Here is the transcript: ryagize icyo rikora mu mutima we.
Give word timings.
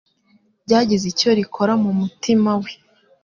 ryagize 0.63 1.05
icyo 1.13 1.29
rikora 1.37 1.73
mu 1.83 1.91
mutima 1.99 2.51
we. 2.61 2.71